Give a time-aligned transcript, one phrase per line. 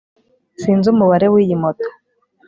[0.61, 1.87] sinzi umubare w'iyi moto